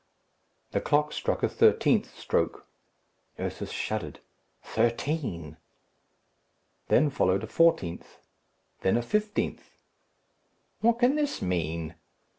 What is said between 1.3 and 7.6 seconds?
a thirteenth stroke. Ursus shuddered. "Thirteen!" Then followed a